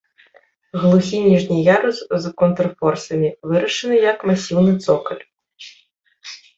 Глухі 0.85 1.19
ніжні 1.25 1.57
ярус 1.67 1.99
з 2.25 2.33
контрфорсамі 2.43 3.29
вырашаны 3.53 3.95
як 4.11 4.17
масіўны 4.35 4.73
цокаль. 4.85 5.23